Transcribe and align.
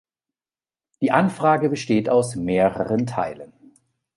Die 1.01 1.11
Anfrage 1.11 1.69
besteht 1.69 2.09
aus 2.09 2.35
mehreren 2.35 3.05
Teilen. 3.05 3.53